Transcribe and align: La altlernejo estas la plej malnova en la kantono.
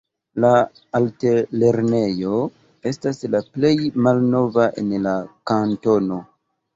La 0.43 0.51
altlernejo 0.99 2.39
estas 2.91 3.21
la 3.35 3.41
plej 3.57 3.71
malnova 4.07 4.65
en 4.83 4.89
la 5.05 5.13
kantono. 5.53 6.19